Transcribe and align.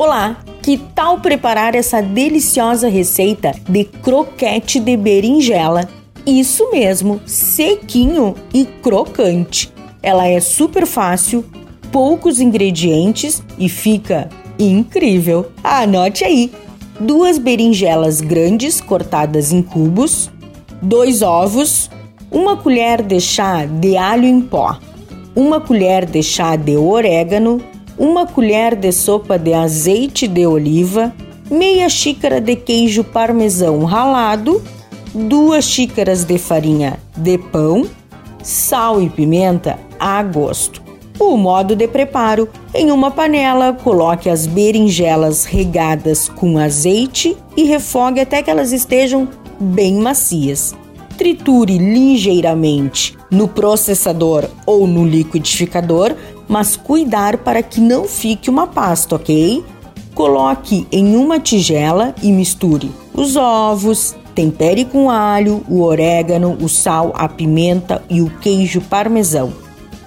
Olá, 0.00 0.36
que 0.62 0.76
tal 0.94 1.18
preparar 1.18 1.74
essa 1.74 2.00
deliciosa 2.00 2.88
receita 2.88 3.50
de 3.68 3.82
croquete 3.82 4.78
de 4.78 4.96
berinjela? 4.96 5.88
Isso 6.24 6.70
mesmo, 6.70 7.20
sequinho 7.26 8.36
e 8.54 8.64
crocante. 8.64 9.72
Ela 10.00 10.28
é 10.28 10.38
super 10.38 10.86
fácil, 10.86 11.44
poucos 11.90 12.38
ingredientes 12.38 13.42
e 13.58 13.68
fica 13.68 14.28
incrível. 14.56 15.50
Anote 15.64 16.22
aí: 16.22 16.52
duas 17.00 17.36
berinjelas 17.36 18.20
grandes 18.20 18.80
cortadas 18.80 19.52
em 19.52 19.62
cubos, 19.62 20.30
dois 20.80 21.22
ovos, 21.22 21.90
uma 22.30 22.56
colher 22.56 23.02
de 23.02 23.20
chá 23.20 23.66
de 23.66 23.96
alho 23.96 24.26
em 24.26 24.40
pó, 24.40 24.78
uma 25.34 25.60
colher 25.60 26.06
de 26.06 26.22
chá 26.22 26.54
de 26.54 26.76
orégano, 26.76 27.60
uma 27.98 28.26
colher 28.26 28.76
de 28.76 28.92
sopa 28.92 29.38
de 29.38 29.52
azeite 29.52 30.28
de 30.28 30.46
oliva, 30.46 31.12
meia 31.50 31.88
xícara 31.88 32.40
de 32.40 32.54
queijo 32.54 33.02
parmesão 33.02 33.84
ralado, 33.84 34.62
duas 35.12 35.64
xícaras 35.64 36.24
de 36.24 36.38
farinha 36.38 36.98
de 37.16 37.36
pão, 37.38 37.86
sal 38.42 39.02
e 39.02 39.08
pimenta 39.08 39.78
a 39.98 40.22
gosto. 40.22 40.82
O 41.18 41.36
modo 41.36 41.74
de 41.74 41.88
preparo: 41.88 42.48
em 42.72 42.92
uma 42.92 43.10
panela, 43.10 43.72
coloque 43.72 44.30
as 44.30 44.46
berinjelas 44.46 45.44
regadas 45.44 46.28
com 46.28 46.56
azeite 46.56 47.36
e 47.56 47.64
refogue 47.64 48.20
até 48.20 48.42
que 48.42 48.50
elas 48.50 48.72
estejam 48.72 49.28
bem 49.58 49.94
macias. 49.94 50.76
Triture 51.16 51.78
ligeiramente 51.78 53.18
no 53.28 53.48
processador 53.48 54.48
ou 54.64 54.86
no 54.86 55.04
liquidificador, 55.04 56.14
mas 56.48 56.76
cuidar 56.76 57.38
para 57.38 57.62
que 57.62 57.80
não 57.80 58.04
fique 58.04 58.48
uma 58.48 58.66
pasta, 58.66 59.16
ok? 59.16 59.62
Coloque 60.14 60.86
em 60.90 61.14
uma 61.14 61.38
tigela 61.38 62.14
e 62.22 62.32
misture 62.32 62.90
os 63.18 63.34
ovos, 63.34 64.14
tempere 64.32 64.84
com 64.84 65.10
alho, 65.10 65.64
o 65.68 65.82
orégano, 65.82 66.56
o 66.60 66.68
sal, 66.68 67.12
a 67.16 67.28
pimenta 67.28 68.00
e 68.08 68.22
o 68.22 68.30
queijo 68.38 68.80
parmesão. 68.80 69.52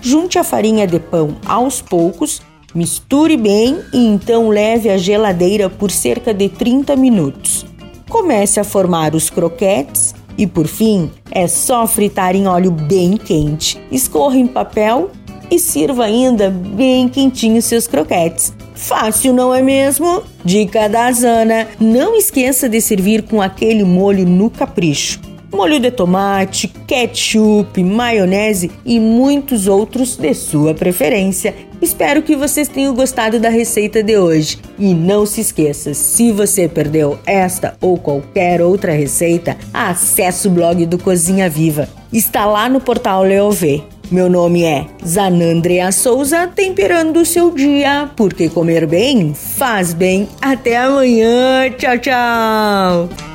Junte 0.00 0.38
a 0.38 0.44
farinha 0.44 0.86
de 0.86 0.98
pão 0.98 1.36
aos 1.44 1.82
poucos, 1.82 2.40
misture 2.74 3.36
bem 3.36 3.78
e 3.92 4.06
então 4.06 4.48
leve 4.48 4.88
à 4.88 4.96
geladeira 4.96 5.68
por 5.68 5.90
cerca 5.90 6.32
de 6.32 6.48
30 6.48 6.96
minutos. 6.96 7.66
Comece 8.08 8.58
a 8.58 8.64
formar 8.64 9.14
os 9.14 9.28
croquetes 9.28 10.14
e 10.38 10.46
por 10.46 10.66
fim, 10.66 11.10
é 11.30 11.46
só 11.46 11.86
fritar 11.86 12.34
em 12.34 12.46
óleo 12.46 12.70
bem 12.70 13.18
quente. 13.18 13.78
Escorra 13.92 14.36
em 14.36 14.46
papel 14.46 15.10
e 15.50 15.58
sirva 15.58 16.04
ainda 16.04 16.50
bem 16.50 17.08
quentinho 17.08 17.60
seus 17.60 17.86
croquetes. 17.86 18.52
Fácil, 18.74 19.32
não 19.32 19.54
é 19.54 19.62
mesmo? 19.62 20.22
Dica 20.44 20.88
da 20.88 21.10
Zana: 21.12 21.68
não 21.80 22.16
esqueça 22.16 22.68
de 22.68 22.80
servir 22.80 23.22
com 23.22 23.40
aquele 23.40 23.84
molho 23.84 24.26
no 24.26 24.50
capricho 24.50 25.20
molho 25.54 25.78
de 25.78 25.90
tomate, 25.90 26.68
ketchup, 26.86 27.82
maionese 27.82 28.70
e 28.84 28.98
muitos 28.98 29.68
outros 29.68 30.16
de 30.16 30.34
sua 30.34 30.74
preferência. 30.74 31.54
Espero 31.80 32.22
que 32.22 32.34
vocês 32.34 32.68
tenham 32.68 32.94
gostado 32.94 33.38
da 33.38 33.48
receita 33.48 34.02
de 34.02 34.16
hoje. 34.16 34.58
E 34.78 34.92
não 34.92 35.24
se 35.24 35.40
esqueça, 35.40 35.94
se 35.94 36.32
você 36.32 36.68
perdeu 36.68 37.18
esta 37.24 37.76
ou 37.80 37.96
qualquer 37.96 38.60
outra 38.60 38.92
receita, 38.92 39.56
acesse 39.72 40.48
o 40.48 40.50
blog 40.50 40.84
do 40.86 40.98
Cozinha 40.98 41.48
Viva. 41.48 41.88
Está 42.12 42.46
lá 42.46 42.68
no 42.68 42.80
portal 42.80 43.22
Leovê. 43.22 43.82
Meu 44.14 44.30
nome 44.30 44.62
é 44.62 44.86
Zanandrea 45.04 45.90
Souza, 45.90 46.46
temperando 46.46 47.16
o 47.16 47.26
seu 47.26 47.50
dia, 47.50 48.08
porque 48.14 48.48
comer 48.48 48.86
bem 48.86 49.34
faz 49.34 49.92
bem. 49.92 50.28
Até 50.40 50.76
amanhã. 50.76 51.68
Tchau, 51.76 51.98
tchau. 51.98 53.33